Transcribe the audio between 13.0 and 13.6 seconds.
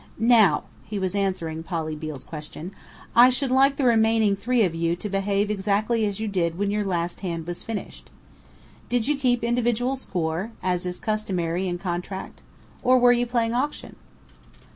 you playing